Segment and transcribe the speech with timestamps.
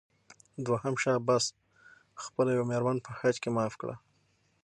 [0.65, 1.45] دوهم شاه عباس
[2.23, 3.95] خپله یوه مېرمن په حج کې معاف کړه.